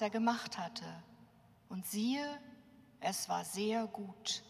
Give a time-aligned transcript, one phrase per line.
[0.00, 0.84] er gemacht hatte.
[1.68, 2.26] Und siehe,
[3.00, 4.42] es war sehr gut.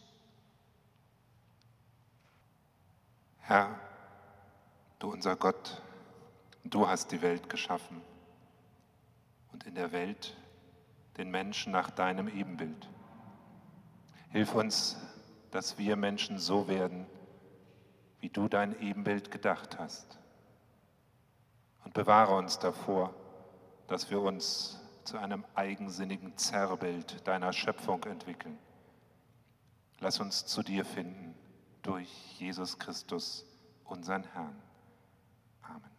[3.41, 3.79] Herr,
[4.99, 5.83] du unser Gott,
[6.65, 8.03] du hast die Welt geschaffen
[9.53, 10.37] und in der Welt
[11.17, 12.89] den Menschen nach deinem Ebenbild.
[14.31, 14.97] Hilf uns,
[15.51, 17.07] dass wir Menschen so werden,
[18.21, 20.19] wie du dein Ebenbild gedacht hast.
[21.85, 23.15] Und bewahre uns davor,
[23.87, 28.59] dass wir uns zu einem eigensinnigen Zerrbild deiner Schöpfung entwickeln.
[30.01, 31.35] Lass uns zu dir finden
[31.83, 33.47] durch Jesus Christus,
[33.85, 34.61] unseren Herrn.
[35.63, 35.91] Amen.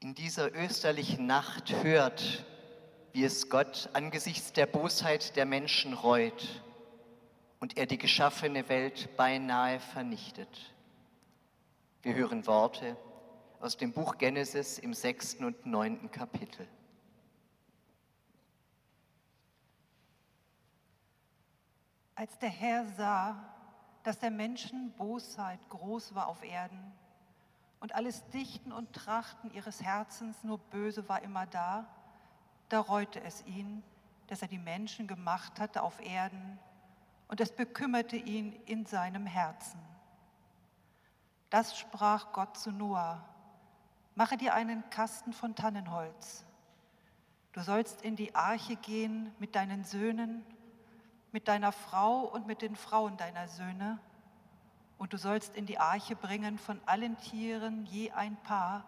[0.00, 2.46] In dieser österlichen Nacht hört,
[3.12, 6.62] wie es Gott angesichts der Bosheit der Menschen reut
[7.58, 10.74] und er die geschaffene Welt beinahe vernichtet.
[12.02, 12.96] Wir hören Worte
[13.60, 16.68] aus dem Buch Genesis im sechsten und neunten Kapitel.
[22.14, 23.36] Als der Herr sah,
[24.02, 26.92] dass der Menschen Bosheit groß war auf Erden
[27.80, 31.86] und alles Dichten und Trachten ihres Herzens nur böse war immer da,
[32.68, 33.82] da reute es ihn,
[34.28, 36.58] dass er die Menschen gemacht hatte auf Erden
[37.28, 39.80] und es bekümmerte ihn in seinem Herzen.
[41.50, 43.24] Das sprach Gott zu Noah,
[44.16, 46.44] mache dir einen Kasten von Tannenholz.
[47.52, 50.44] Du sollst in die Arche gehen mit deinen Söhnen,
[51.32, 54.00] mit deiner Frau und mit den Frauen deiner Söhne,
[54.98, 58.84] und du sollst in die Arche bringen von allen Tieren je ein Paar,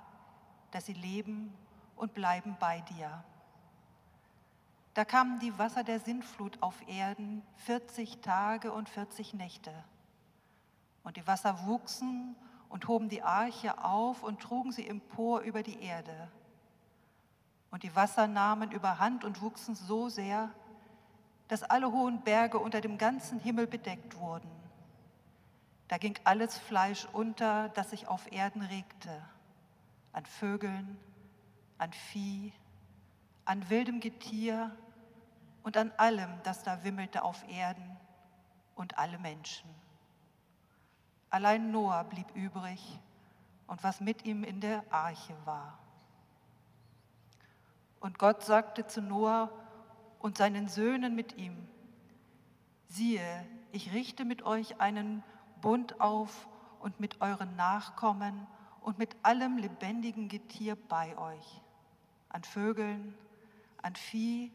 [0.70, 1.52] dass sie leben
[1.96, 3.22] und bleiben bei dir.
[4.94, 9.72] Da kamen die Wasser der Sintflut auf Erden 40 Tage und 40 Nächte.
[11.04, 12.34] Und die Wasser wuchsen
[12.68, 16.28] und hoben die Arche auf und trugen sie empor über die Erde.
[17.70, 20.50] Und die Wasser nahmen überhand und wuchsen so sehr,
[21.48, 24.50] dass alle hohen Berge unter dem ganzen Himmel bedeckt wurden.
[25.88, 29.22] Da ging alles Fleisch unter, das sich auf Erden regte,
[30.12, 30.98] an Vögeln,
[31.78, 32.52] an Vieh,
[33.46, 34.76] an wildem Getier,
[35.68, 37.96] und an allem, das da wimmelte auf Erden
[38.74, 39.68] und alle Menschen.
[41.30, 42.98] Allein Noah blieb übrig
[43.66, 45.78] und was mit ihm in der Arche war.
[48.00, 49.50] Und Gott sagte zu Noah
[50.18, 51.56] und seinen Söhnen mit ihm,
[52.88, 55.22] siehe, ich richte mit euch einen
[55.60, 56.48] Bund auf
[56.80, 58.46] und mit euren Nachkommen
[58.80, 61.60] und mit allem lebendigen Getier bei euch,
[62.30, 63.14] an Vögeln,
[63.82, 64.50] an Vieh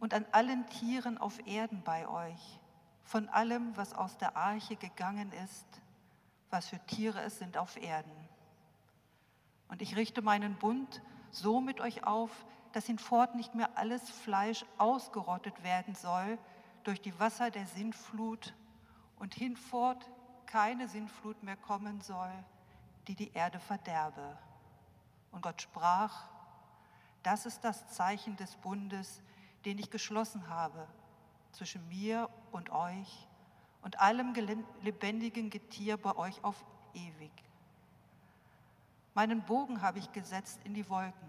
[0.00, 2.60] und an allen Tieren auf Erden bei euch,
[3.04, 5.66] von allem, was aus der Arche gegangen ist,
[6.50, 8.28] was für Tiere es sind auf Erden.
[9.68, 12.30] Und ich richte meinen Bund so mit euch auf,
[12.72, 16.38] dass hinfort nicht mehr alles Fleisch ausgerottet werden soll
[16.84, 18.54] durch die Wasser der Sintflut
[19.18, 20.10] und hinfort
[20.46, 22.30] keine Sintflut mehr kommen soll,
[23.08, 24.38] die die Erde verderbe.
[25.32, 26.28] Und Gott sprach,
[27.22, 29.20] das ist das Zeichen des Bundes,
[29.64, 30.86] den ich geschlossen habe
[31.50, 33.25] zwischen mir und euch
[33.86, 34.34] und allem
[34.82, 36.56] lebendigen Getier bei euch auf
[36.92, 37.30] ewig.
[39.14, 41.28] Meinen Bogen habe ich gesetzt in die Wolken.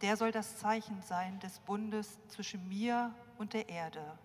[0.00, 4.18] Der soll das Zeichen sein des Bundes zwischen mir und der Erde.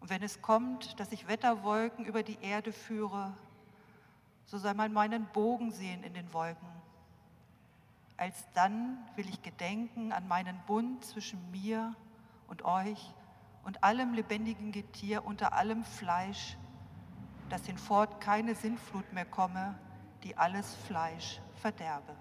[0.00, 3.32] Und wenn es kommt, dass ich Wetterwolken über die Erde führe,
[4.44, 6.68] so soll man meinen Bogen sehen in den Wolken
[8.18, 11.94] Alsdann will ich gedenken an meinen Bund zwischen mir
[12.48, 13.14] und euch
[13.64, 16.56] und allem lebendigen Getier unter allem Fleisch,
[17.48, 19.78] dass hinfort keine Sintflut mehr komme,
[20.22, 22.16] die alles Fleisch verderbe.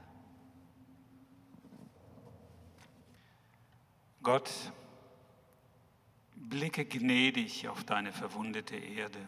[4.23, 4.51] Gott,
[6.35, 9.19] blicke gnädig auf deine verwundete Erde.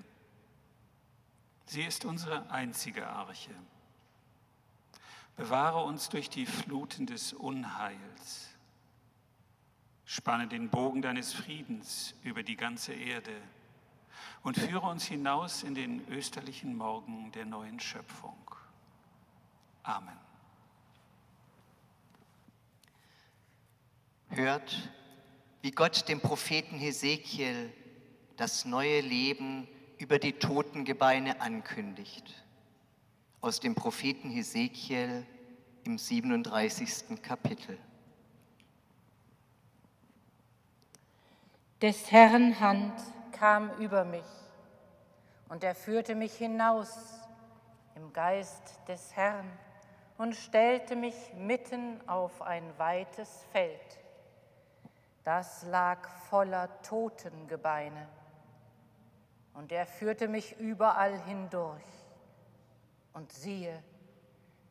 [1.65, 3.53] Sie ist unsere einzige Arche.
[5.35, 8.48] Bewahre uns durch die Fluten des Unheils.
[10.11, 13.39] Spanne den Bogen deines Friedens über die ganze Erde
[14.41, 18.35] und führe uns hinaus in den österlichen Morgen der neuen Schöpfung.
[19.83, 20.17] Amen.
[24.29, 24.89] Hört,
[25.61, 27.71] wie Gott dem Propheten Hesekiel
[28.35, 29.67] das neue Leben
[29.99, 32.43] über die Totengebeine ankündigt
[33.41, 35.23] aus dem Propheten Hesekiel
[35.83, 37.21] im 37.
[37.21, 37.77] Kapitel.
[41.81, 42.93] Des Herrn Hand
[43.31, 44.25] kam über mich
[45.47, 47.21] und er führte mich hinaus
[47.95, 49.49] im Geist des Herrn
[50.17, 53.99] und stellte mich mitten auf ein weites Feld.
[55.23, 58.09] Das lag voller Totengebeine.
[59.53, 61.85] Und er führte mich überall hindurch.
[63.13, 63.81] Und siehe,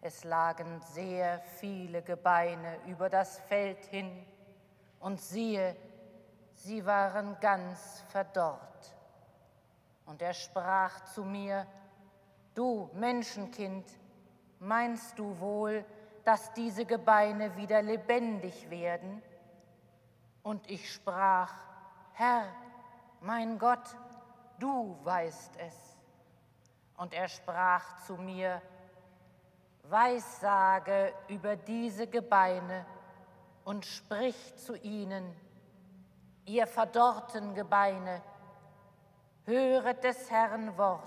[0.02, 4.10] es lagen sehr viele Gebeine über das Feld hin.
[5.00, 5.74] Und siehe,
[6.58, 8.96] sie waren ganz verdorrt.
[10.06, 11.66] Und er sprach zu mir,
[12.54, 13.86] du Menschenkind,
[14.58, 15.84] meinst du wohl,
[16.24, 19.22] dass diese Gebeine wieder lebendig werden?
[20.42, 21.52] Und ich sprach,
[22.14, 22.44] Herr,
[23.20, 23.96] mein Gott,
[24.58, 25.74] du weißt es.
[26.96, 28.60] Und er sprach zu mir,
[29.84, 32.84] Weissage über diese Gebeine
[33.64, 35.34] und sprich zu ihnen,
[36.48, 38.22] ihr verdorrten Gebeine,
[39.44, 41.04] höret des Herrn Wort.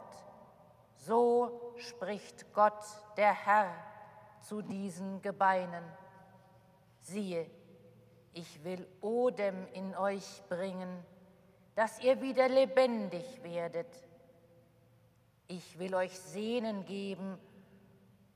[0.96, 2.84] So spricht Gott,
[3.18, 3.74] der Herr,
[4.42, 5.84] zu diesen Gebeinen.
[7.02, 7.50] Siehe,
[8.34, 11.04] ich will Odem in euch bringen,
[11.76, 13.88] dass ihr wieder lebendig werdet.
[15.48, 17.38] Ich will euch Sehnen geben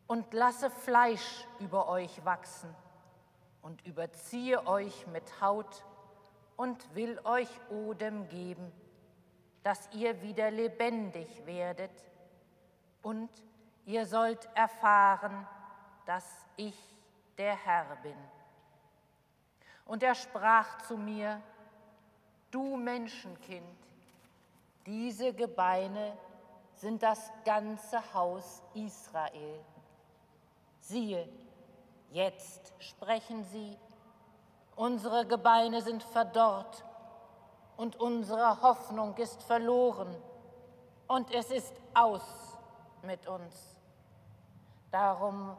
[0.07, 2.73] und lasse Fleisch über euch wachsen
[3.61, 5.83] und überziehe euch mit Haut
[6.57, 8.71] und will euch Odem geben,
[9.63, 11.91] dass ihr wieder lebendig werdet
[13.01, 13.29] und
[13.85, 15.47] ihr sollt erfahren,
[16.05, 16.77] dass ich
[17.37, 18.17] der Herr bin.
[19.85, 21.41] Und er sprach zu mir,
[22.51, 23.77] du Menschenkind,
[24.85, 26.17] diese Gebeine
[26.75, 29.59] sind das ganze Haus Israel.
[30.79, 31.27] Siehe,
[32.11, 33.77] jetzt sprechen sie,
[34.75, 36.83] unsere Gebeine sind verdorrt
[37.77, 40.15] und unsere Hoffnung ist verloren
[41.07, 42.23] und es ist aus
[43.01, 43.79] mit uns.
[44.91, 45.55] Darum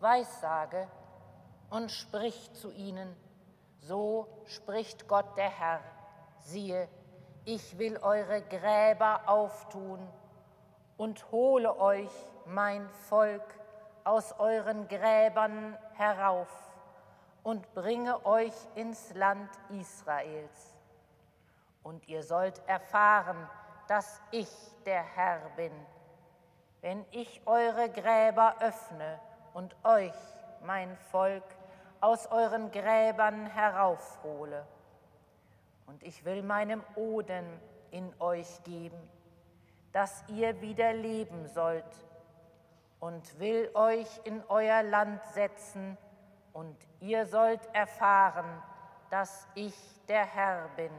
[0.00, 0.88] weissage
[1.70, 3.16] und sprich zu ihnen,
[3.80, 5.80] so spricht Gott der Herr,
[6.40, 6.88] siehe,
[7.44, 9.98] ich will eure Gräber auftun
[10.96, 12.10] und hole euch,
[12.46, 13.42] mein Volk,
[14.04, 16.71] aus euren Gräbern herauf
[17.42, 20.76] und bringe euch ins Land Israels.
[21.82, 23.48] Und ihr sollt erfahren,
[23.88, 24.48] dass ich
[24.86, 25.72] der Herr bin,
[26.80, 29.18] wenn ich eure Gräber öffne
[29.54, 30.14] und euch,
[30.64, 31.44] mein Volk,
[32.00, 34.64] aus euren Gräbern heraufhole.
[35.86, 37.46] Und ich will meinem Odem
[37.90, 39.08] in euch geben,
[39.92, 41.84] dass ihr wieder leben sollt,
[42.98, 45.98] und will euch in euer Land setzen,
[46.52, 48.62] und ihr sollt erfahren,
[49.10, 49.74] dass ich
[50.08, 50.92] der Herr bin.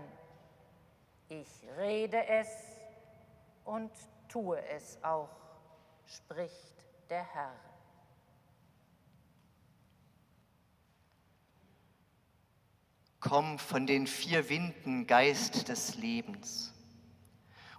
[1.29, 1.47] Ich
[1.77, 2.47] rede es
[3.65, 3.91] und
[4.29, 5.29] tue es auch,
[6.05, 6.75] spricht
[7.09, 7.53] der Herr.
[13.19, 16.73] Komm von den vier Winden, Geist des Lebens,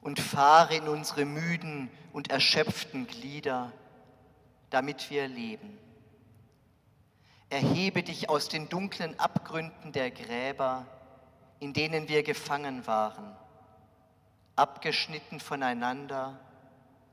[0.01, 3.73] und fahre in unsere müden und erschöpften Glieder,
[4.71, 5.79] damit wir leben.
[7.55, 10.87] Erhebe dich aus den dunklen Abgründen der Gräber,
[11.61, 13.37] in denen wir gefangen waren,
[14.57, 16.41] abgeschnitten voneinander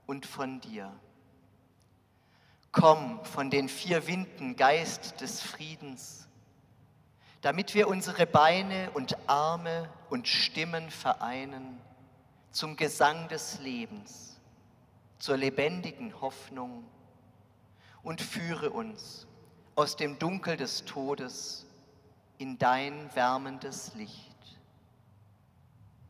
[0.07, 0.91] und von dir.
[2.71, 6.27] Komm von den vier Winden, Geist des Friedens,
[7.41, 11.79] damit wir unsere Beine und Arme und Stimmen vereinen
[12.49, 14.41] zum Gesang des Lebens,
[15.19, 16.83] zur lebendigen Hoffnung
[18.01, 19.27] und führe uns
[19.75, 21.65] aus dem Dunkel des Todes
[22.37, 24.35] in dein wärmendes Licht.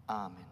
[0.08, 0.51] Amen.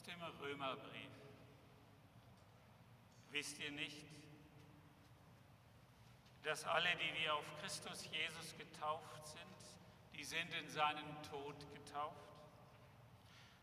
[0.00, 1.10] Aus dem Römerbrief.
[3.32, 4.06] Wisst ihr nicht,
[6.42, 12.16] dass alle, die wir auf Christus Jesus getauft sind, die sind in seinen Tod getauft?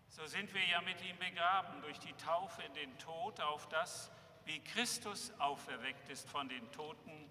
[0.09, 4.11] So sind wir ja mit ihm begraben durch die Taufe in den Tod, auf das,
[4.45, 7.27] wie Christus auferweckt ist von den Toten,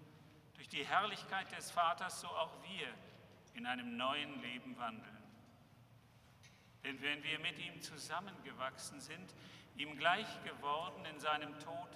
[0.55, 2.93] durch die Herrlichkeit des Vaters, so auch wir
[3.53, 5.16] in einem neuen Leben wandeln.
[6.87, 9.35] Denn wenn wir mit ihm zusammengewachsen sind,
[9.75, 11.89] ihm gleich geworden in seinem Tod,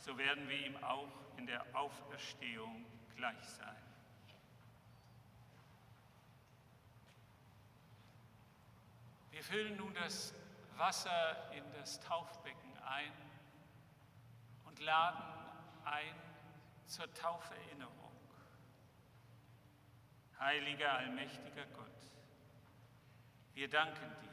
[0.00, 3.76] so werden wir ihm auch in der Auferstehung gleich sein.
[9.30, 10.34] Wir füllen nun das
[10.78, 13.12] Wasser in das Taufbecken ein
[14.64, 15.22] und laden
[15.84, 16.14] ein
[16.86, 18.10] zur Tauferinnerung.
[20.40, 22.13] Heiliger, allmächtiger Gott,
[23.54, 24.30] wir danken dir.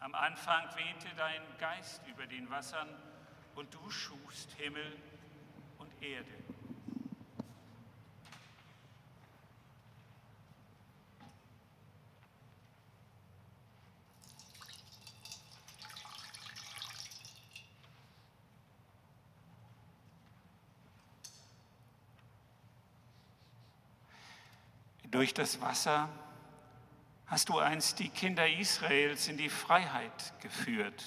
[0.00, 2.88] Am Anfang wehte dein Geist über den Wassern
[3.54, 4.96] und du schufst Himmel
[5.78, 6.30] und Erde.
[25.10, 26.08] Durch das Wasser
[27.26, 31.04] hast du einst die Kinder Israels in die Freiheit geführt.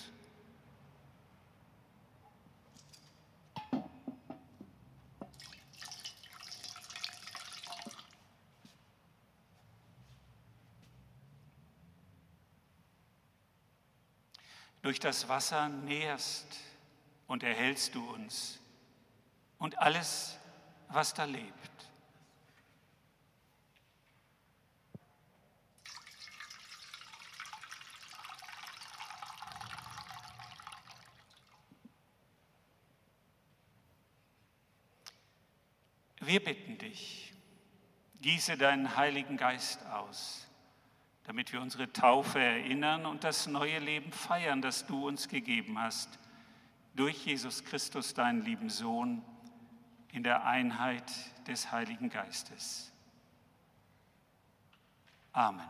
[14.82, 16.48] Durch das Wasser nährst
[17.28, 18.60] und erhältst du uns
[19.58, 20.38] und alles,
[20.88, 21.87] was da lebt.
[36.28, 37.34] Wir bitten dich,
[38.20, 40.46] gieße deinen Heiligen Geist aus,
[41.24, 46.20] damit wir unsere Taufe erinnern und das neue Leben feiern, das du uns gegeben hast,
[46.96, 49.24] durch Jesus Christus, deinen lieben Sohn,
[50.12, 51.10] in der Einheit
[51.48, 52.92] des Heiligen Geistes.
[55.32, 55.66] Amen.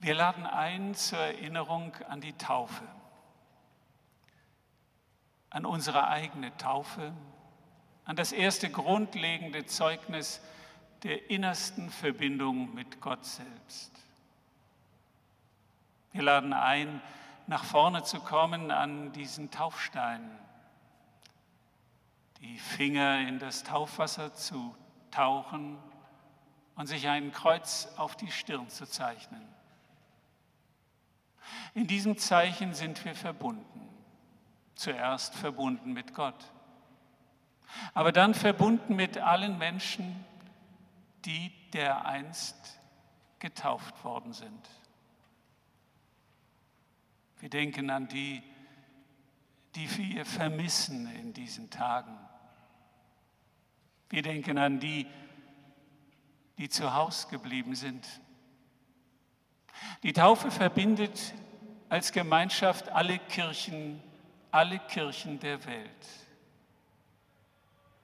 [0.00, 2.82] Wir laden ein zur Erinnerung an die Taufe
[5.54, 7.12] an unsere eigene Taufe,
[8.04, 10.40] an das erste grundlegende Zeugnis
[11.04, 13.92] der innersten Verbindung mit Gott selbst.
[16.10, 17.00] Wir laden ein,
[17.46, 20.28] nach vorne zu kommen an diesen Taufstein,
[22.40, 24.74] die Finger in das Taufwasser zu
[25.12, 25.78] tauchen
[26.74, 29.46] und sich ein Kreuz auf die Stirn zu zeichnen.
[31.74, 33.93] In diesem Zeichen sind wir verbunden
[34.74, 36.52] zuerst verbunden mit Gott,
[37.92, 40.24] aber dann verbunden mit allen Menschen,
[41.24, 42.80] die dereinst
[43.38, 44.68] getauft worden sind.
[47.40, 48.42] Wir denken an die,
[49.74, 52.16] die wir vermissen in diesen Tagen.
[54.08, 55.06] Wir denken an die,
[56.58, 58.06] die zu Hause geblieben sind.
[60.02, 61.34] Die Taufe verbindet
[61.88, 64.02] als Gemeinschaft alle Kirchen
[64.54, 66.06] alle Kirchen der Welt,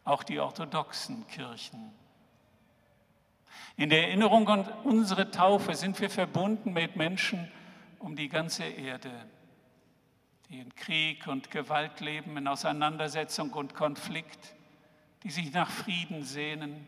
[0.03, 1.93] auch die orthodoxen Kirchen.
[3.77, 7.49] In der Erinnerung an unsere Taufe sind wir verbunden mit Menschen
[8.01, 9.13] um die ganze Erde,
[10.49, 14.57] die in Krieg und Gewalt leben, in Auseinandersetzung und Konflikt,
[15.23, 16.85] die sich nach Frieden sehnen,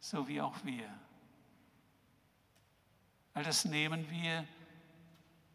[0.00, 0.88] so wie auch wir.
[3.34, 4.46] All das nehmen wir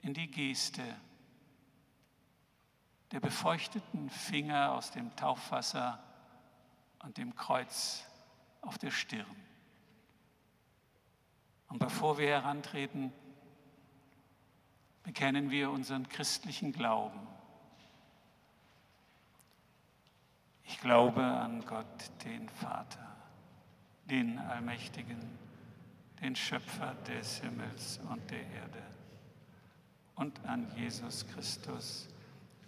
[0.03, 0.84] in die Geste
[3.12, 6.00] der befeuchteten Finger aus dem Taufwasser
[7.04, 8.06] und dem Kreuz
[8.62, 9.26] auf der Stirn.
[11.69, 13.13] Und bevor wir herantreten,
[15.04, 17.19] bekennen wir unseren christlichen Glauben.
[20.63, 23.15] Ich glaube an Gott, den Vater,
[24.06, 25.19] den Allmächtigen,
[26.22, 28.84] den Schöpfer des Himmels und der Erde
[30.15, 32.08] und an Jesus Christus,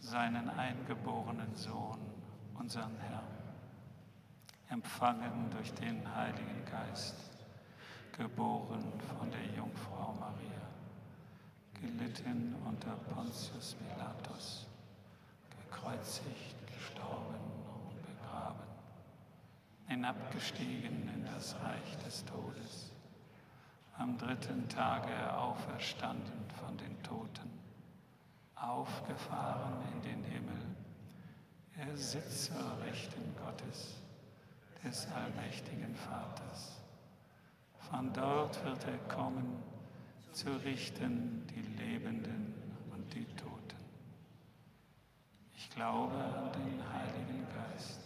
[0.02, 2.00] seinen eingeborenen Sohn,
[2.56, 3.24] unseren Herrn,
[4.70, 7.16] empfangen durch den Heiligen Geist,
[8.18, 8.84] geboren
[9.18, 10.68] von der Jungfrau Maria,
[11.80, 14.68] gelitten unter Pontius Pilatus,
[15.70, 17.36] gekreuzigt, gestorben
[17.86, 18.60] und begraben,
[19.88, 22.92] in hinabgestiegen in das Reich des Todes,
[23.98, 27.51] am dritten Tage auferstanden von den Toten,
[28.62, 30.62] aufgefahren in den Himmel.
[31.78, 33.96] Er sitzt zur Rechten Gottes,
[34.84, 36.82] des allmächtigen Vaters.
[37.90, 39.62] Von dort wird er kommen,
[40.32, 42.54] zu richten die Lebenden
[42.94, 43.52] und die Toten.
[45.56, 48.02] Ich glaube an den Heiligen Geist,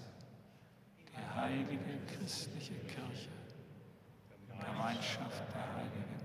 [0.99, 3.29] die heilige christliche Kirche,
[4.49, 6.15] Gemeinschaft der Heiligen,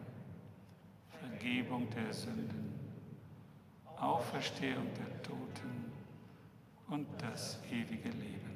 [1.21, 2.70] Vergebung der Sünden,
[4.01, 5.93] Auferstehung der Toten
[6.89, 8.50] und das ewige Leben.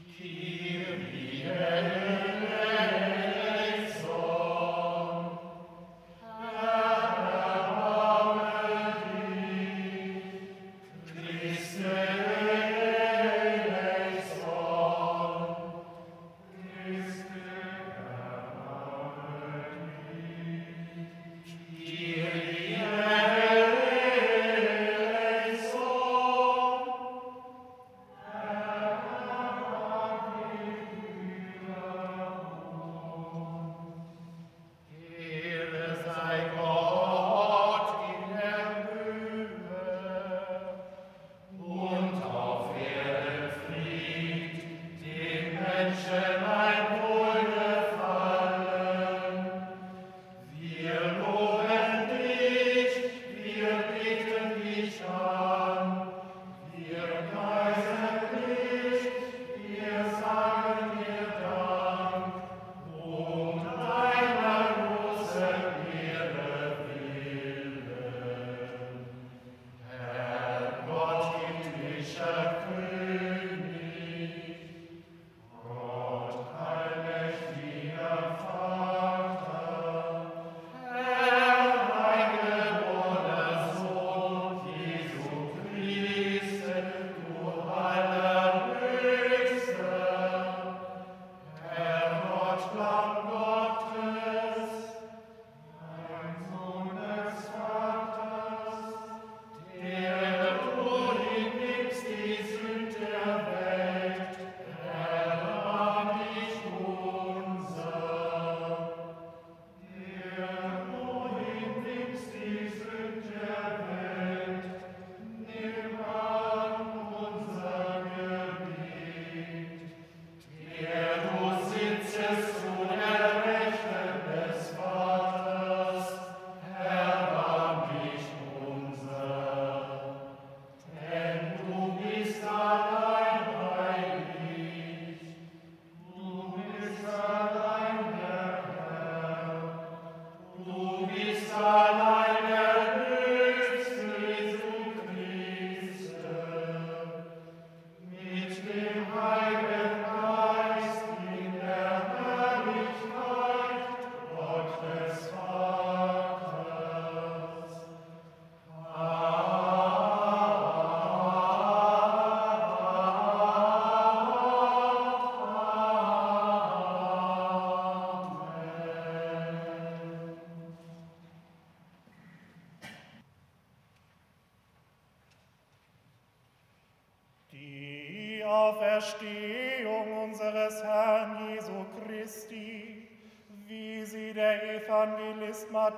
[0.00, 0.57] Auferstehung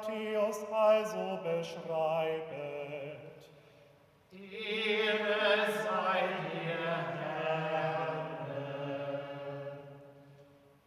[0.01, 2.53] Matthäus also beschreibt.
[4.33, 6.23] Ehre sei
[6.53, 6.83] dir,
[7.21, 8.11] Herr.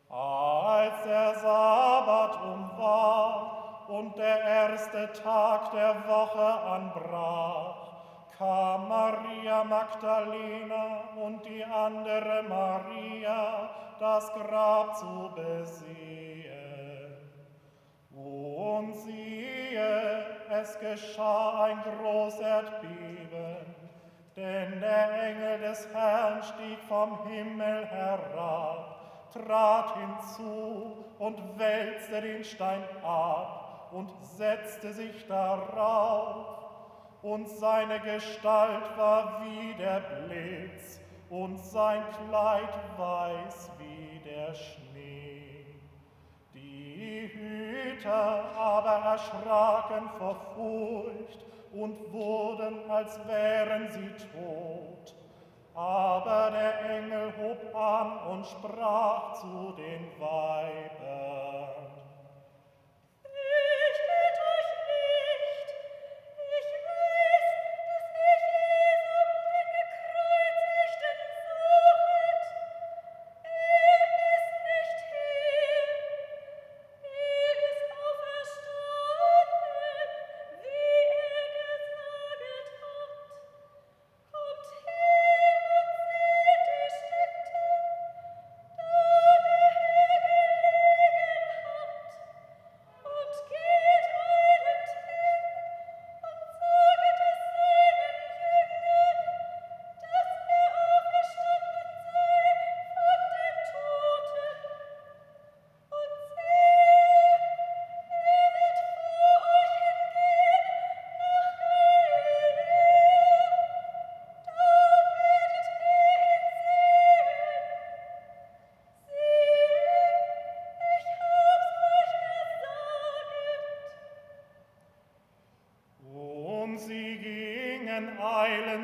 [0.09, 7.75] Als der Sabbat um war und der erste Tag der Woche anbrach,
[8.37, 14.62] kam Maria Magdalena und die andere Maria das Grab
[20.63, 23.75] es geschah ein großes Erdbeben,
[24.35, 32.83] denn der Engel des Herrn stieg vom Himmel herab, trat hinzu und wälzte den Stein
[33.03, 36.45] ab und setzte sich darauf
[37.21, 44.82] und seine Gestalt war wie der Blitz und sein Kleid weiß wie der Schnee.
[47.27, 55.15] Hüter aber erschraken vor Furcht und wurden, als wären sie tot.
[55.75, 60.52] Aber der Engel hob an und sprach zu den Weibern.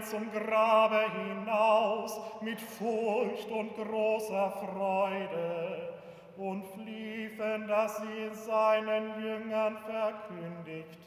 [0.09, 5.89] Zum Grabe hinaus mit Furcht und großer Freude
[6.37, 10.99] und fliefen, dass sie seinen Jüngern verkündigten.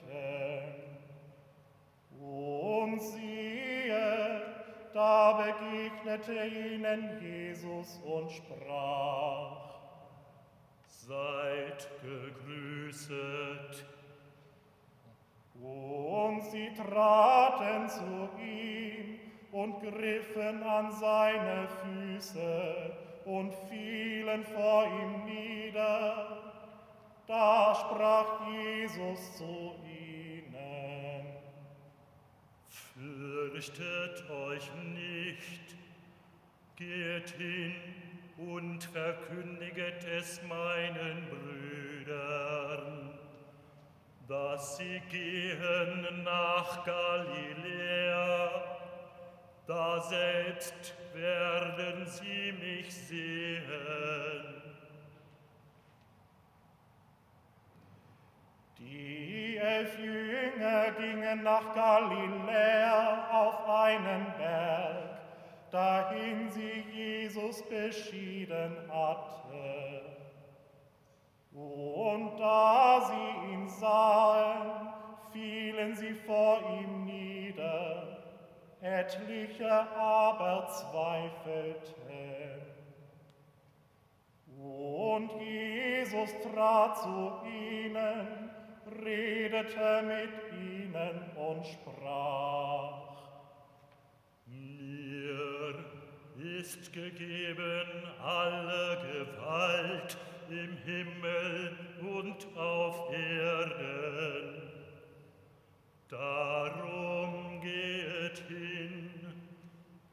[2.21, 4.43] Und siehe,
[4.95, 9.73] da begegnete ihnen Jesus und sprach,
[10.87, 13.85] Seid gegrüßet.
[15.61, 18.52] Und sie traten zu ihm
[19.63, 22.93] und griffen an seine Füße
[23.25, 26.39] und fielen vor ihm nieder.
[27.29, 31.27] Da sprach Jesus zu ihnen,
[32.69, 35.77] Fürchtet euch nicht,
[36.77, 37.75] geht hin
[38.39, 43.19] und verkündiget es meinen Brüdern,
[44.27, 48.82] dass sie gehen nach Galiläa,
[49.73, 54.62] da selbst werden sie mich sehen.
[58.79, 65.20] Die elf Jünger gingen nach Galiläa auf einen Berg,
[65.70, 70.03] dahin sie Jesus beschieden hatte.
[71.55, 74.93] Und da sie ihn sahen,
[75.33, 78.12] fielen sie vor ihm nieder,
[78.83, 82.03] etliche aber zweifelten.
[84.59, 88.51] Und Jesus trat zu ihnen,
[89.05, 93.03] redete mit ihnen und sprach,
[94.47, 95.85] Mir
[96.59, 97.87] ist gegeben
[98.20, 100.18] alle Gewalt
[100.49, 104.70] im Himmel und auf Erden.
[106.09, 109.11] Darum geht hin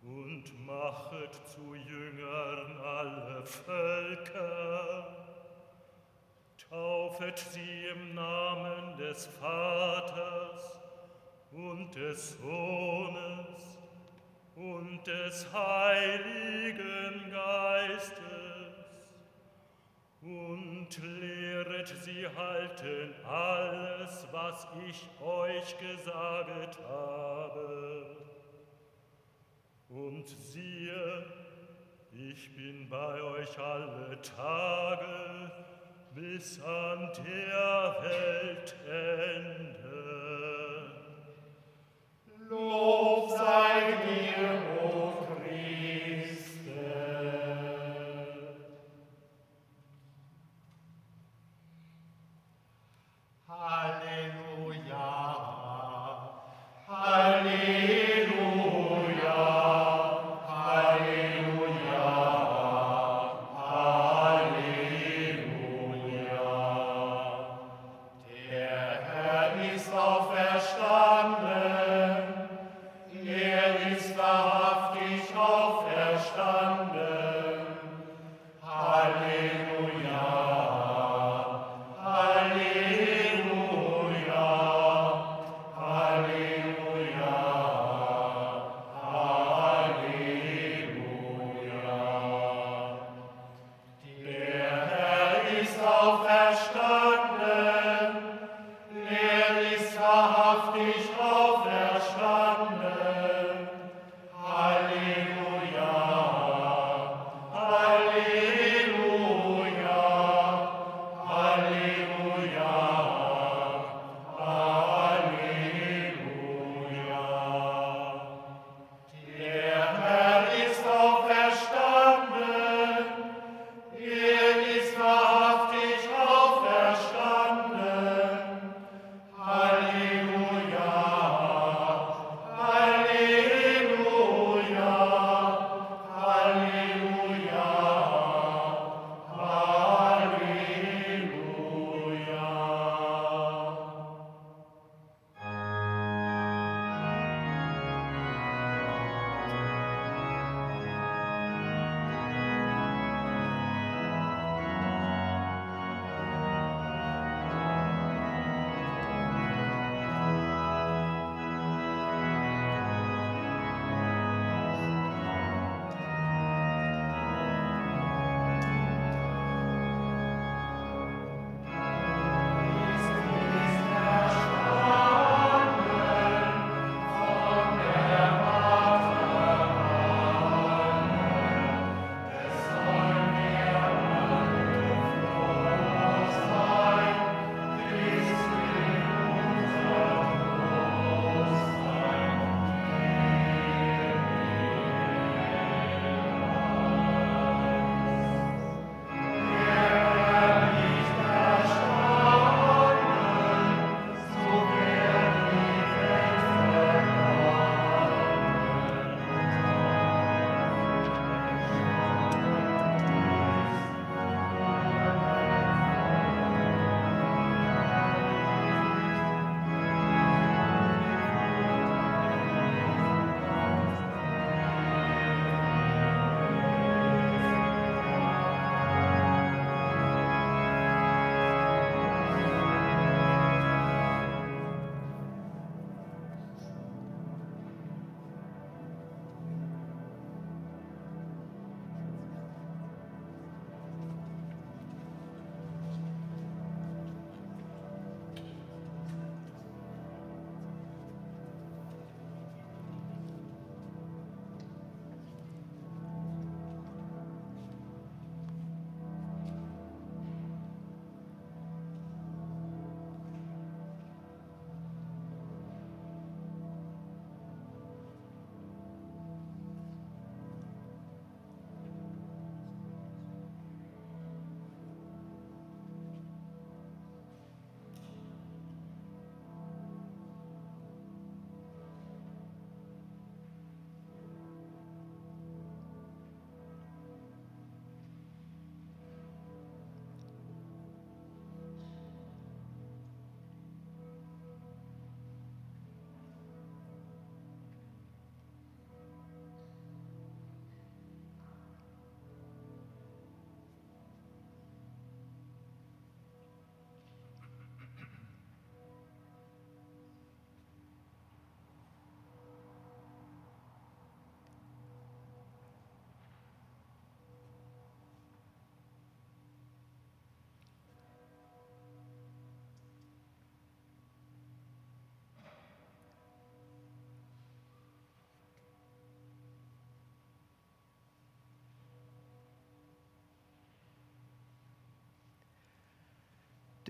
[0.04, 5.08] und machet zu Jüngern alle Völker,
[6.70, 10.80] taufet sie im Namen des Vaters
[11.52, 13.80] und des Sohnes
[14.56, 18.49] und des Heiligen Geistes
[20.22, 28.17] und lehret sie halten alles, was ich euch gesagt habe.
[29.88, 31.26] Und siehe,
[32.11, 35.51] ich bin bei euch alle Tage
[36.13, 38.89] bis an der Weltende.
[42.49, 44.18] Lob sei dir,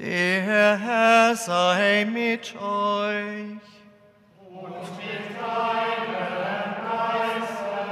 [0.01, 3.59] Der Herr sei mit euch.
[4.47, 7.83] Und mit deinem Geiste.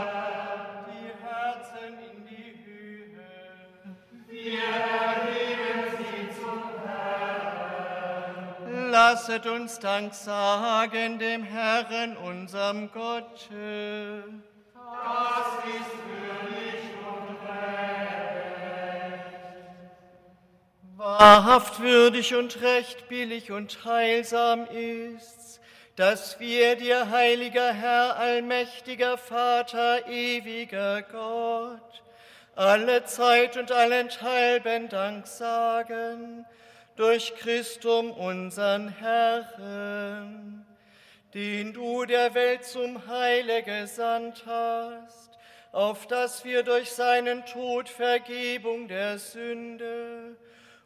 [0.88, 3.28] Die Herzen in die Höhe.
[4.30, 8.88] Wir erheben sie zum Herrn.
[8.90, 13.50] Lasset uns Dank sagen dem Herrn, unserem Gott.
[14.72, 16.07] Das ist
[21.20, 25.60] Wahrhaft würdig und recht, billig und heilsam ist's,
[25.96, 32.04] dass wir dir, heiliger Herr, allmächtiger Vater, ewiger Gott,
[32.56, 36.46] alle Zeit und allenthalben Dank sagen,
[36.98, 40.68] durch Christum unseren Herrn,
[41.34, 45.32] den du der Welt zum Heile gesandt hast,
[45.72, 50.38] auf dass wir durch seinen Tod Vergebung der Sünde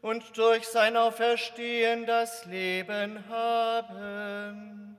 [0.01, 4.97] und durch sein Auferstehen das Leben haben,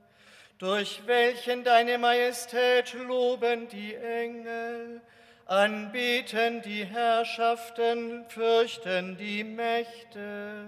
[0.59, 5.01] durch welchen deine Majestät loben die Engel,
[5.47, 10.67] anbeten die Herrschaften, fürchten die Mächte,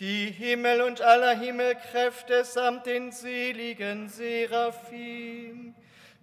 [0.00, 5.74] die Himmel und aller Himmelkräfte samt den seligen Seraphim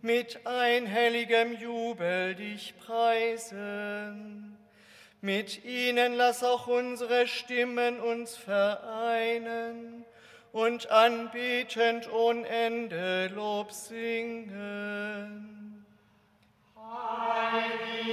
[0.01, 4.54] mit einhelligem Jubel dich preisen.
[5.21, 10.05] Mit ihnen lass auch unsere Stimmen uns vereinen
[10.51, 15.55] und anbetend ohne Ende Lob singen.
[16.77, 18.11] Heilig,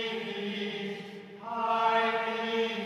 [1.45, 2.82] heilig,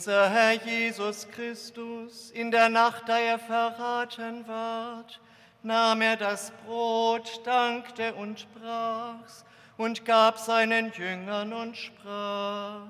[0.00, 5.20] Unser Herr Jesus Christus, in der Nacht, da er verraten ward,
[5.62, 9.44] nahm er das Brot, dankte und brach's
[9.76, 12.88] und gab seinen Jüngern und sprach,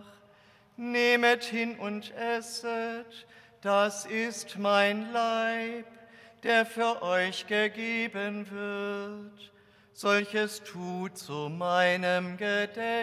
[0.77, 3.27] Nehmet hin und esset,
[3.61, 5.87] das ist mein Leib,
[6.45, 9.51] der für euch gegeben wird.
[9.95, 13.01] Solches tut zu meinem Gedächtnis.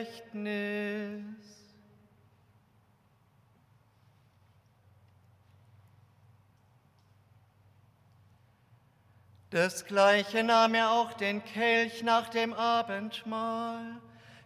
[9.57, 13.99] Desgleichen nahm er auch den Kelch nach dem Abendmahl,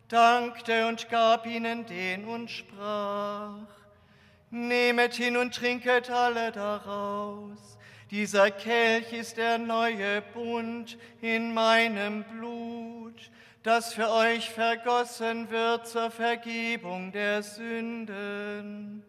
[0.08, 3.68] dankte und gab ihnen den und sprach,
[4.52, 7.78] Nehmet hin und trinket alle daraus.
[8.10, 13.32] Dieser Kelch ist der neue Bund in meinem Blut,
[13.64, 19.04] das für euch vergossen wird zur Vergebung der Sünden.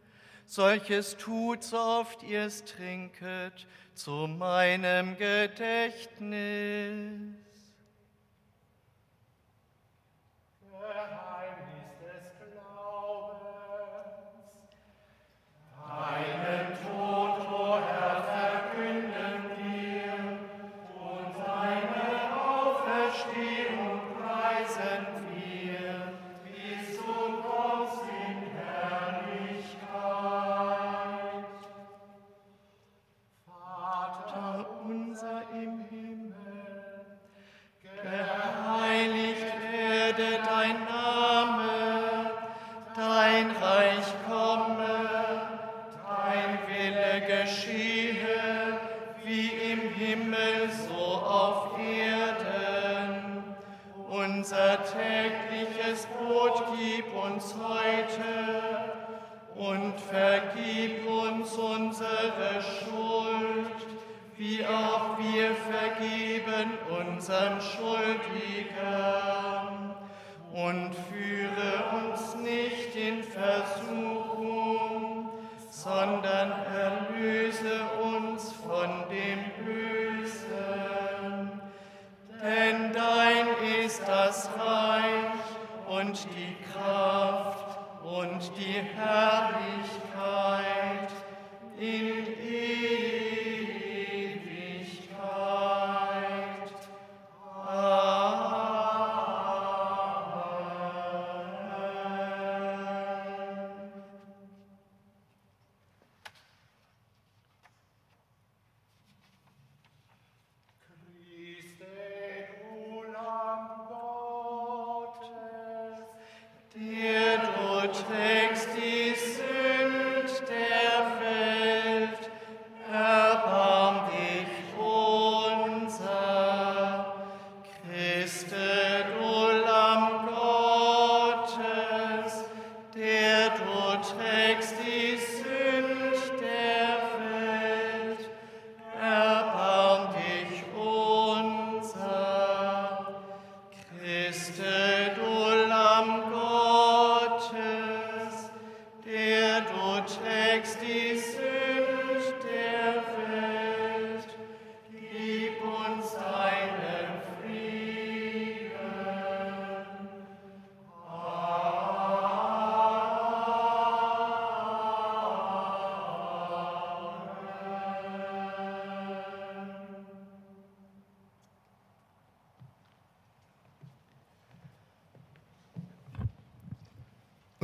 [0.46, 6.12] Solches tut, so oft ihr es trinket, zu meinem Gedächtnis.
[10.70, 13.40] Geheimnis des Glaubens.
[15.88, 16.61] Deinen
[50.42, 53.44] Himmel so auf Erden.
[54.10, 58.92] Unser tägliches Brot gib uns heute
[59.54, 63.86] und vergib uns unsere Schuld,
[64.36, 68.74] wie auch wir vergeben unseren Schuldigern.
[70.52, 75.11] Und führe uns nicht in Versuchung,
[75.82, 81.50] sondern erlöse uns von dem Bösen.
[82.40, 83.48] Denn dein
[83.84, 85.42] ist das Reich
[85.88, 89.52] und die Kraft und die Herrlichkeit
[91.78, 93.31] in Ewigkeit.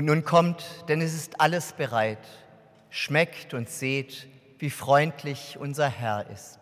[0.08, 2.26] Nun kommt, denn es ist alles bereit.
[2.88, 4.26] Schmeckt und seht,
[4.58, 6.58] wie freundlich unser Herr ist.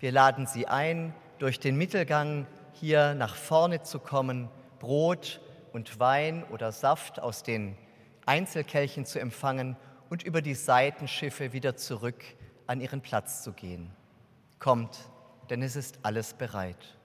[0.00, 5.42] Wir laden Sie ein, durch den Mittelgang hier nach vorne zu kommen, Brot
[5.74, 7.76] und Wein oder Saft aus den
[8.24, 9.76] Einzelkelchen zu empfangen
[10.08, 12.24] und über die Seitenschiffe wieder zurück
[12.66, 13.90] an Ihren Platz zu gehen.
[14.58, 14.96] Kommt,
[15.50, 16.97] denn es ist alles bereit.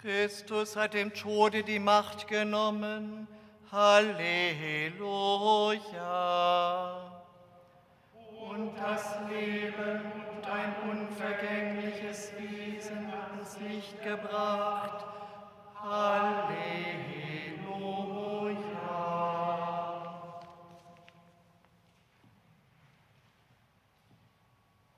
[0.00, 3.28] Christus hat dem Tode die Macht genommen.
[3.70, 4.92] Halleluja.
[8.50, 10.02] Und das Leben
[10.34, 15.06] und ein unvergängliches Wesen ans Licht gebracht.
[15.76, 16.62] Halleluja.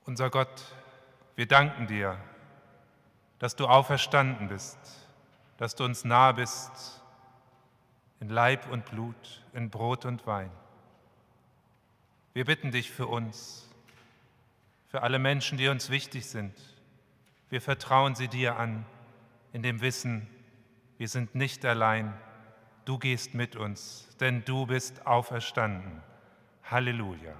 [0.06, 0.62] Unser Gott,
[1.36, 2.18] wir danken dir,
[3.44, 4.78] dass du auferstanden bist,
[5.58, 7.02] dass du uns nahe bist
[8.18, 10.50] in Leib und Blut, in Brot und Wein.
[12.32, 13.68] Wir bitten dich für uns,
[14.88, 16.54] für alle Menschen, die uns wichtig sind.
[17.50, 18.86] Wir vertrauen sie dir an,
[19.52, 20.26] in dem Wissen,
[20.96, 22.14] wir sind nicht allein,
[22.86, 26.02] du gehst mit uns, denn du bist auferstanden.
[26.62, 27.34] Halleluja.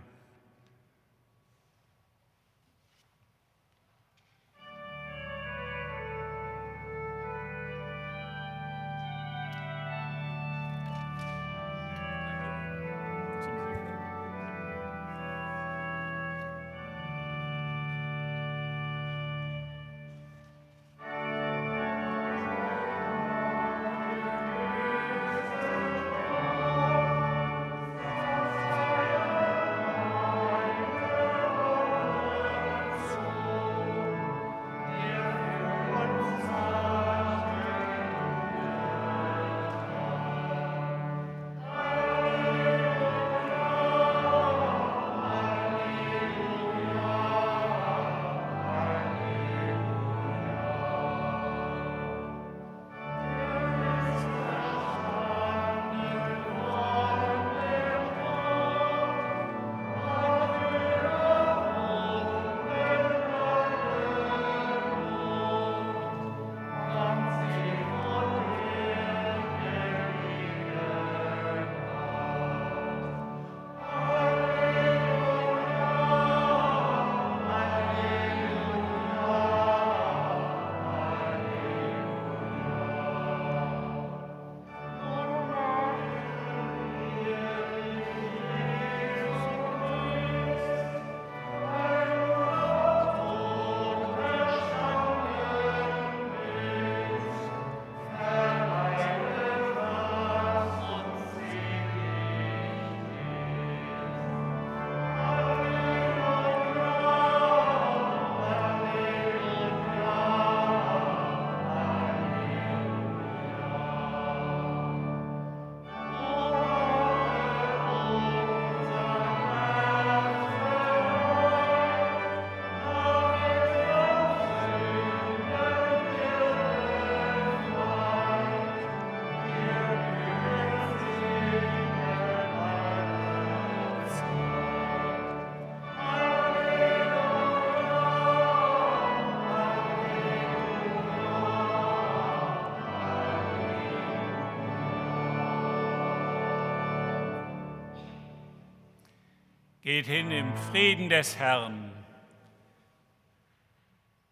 [149.85, 151.93] Geht hin im Frieden des Herrn.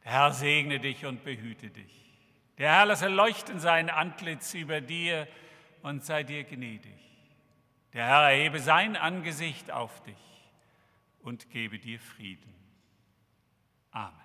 [0.03, 1.93] Der Herr segne dich und behüte dich.
[2.57, 5.29] Der Herr lasse leuchten sein Antlitz über dir
[5.83, 6.99] und sei dir gnädig.
[7.93, 10.17] Der Herr erhebe sein Angesicht auf dich
[11.21, 12.55] und gebe dir Frieden.
[13.91, 14.22] Amen.